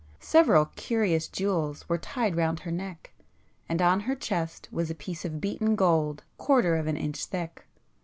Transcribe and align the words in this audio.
Several 0.19 0.65
curious 0.75 1.27
jewels 1.27 1.87
were 1.87 1.99
tied 1.99 2.35
round 2.35 2.61
her 2.61 2.71
neck, 2.71 3.11
and 3.69 3.83
on 3.83 3.99
her 3.99 4.15
chest 4.15 4.67
was 4.71 4.89
a 4.89 4.95
piece 4.95 5.23
of 5.25 5.39
beaten 5.39 5.75
gold 5.75 6.23
quarter 6.39 6.75
of 6.75 6.87
an 6.87 6.97
inch 6.97 7.23
thick. 7.25 7.67